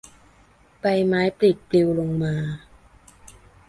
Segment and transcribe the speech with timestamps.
[0.79, 2.35] ใบไม้ปลิดปลิวลงมา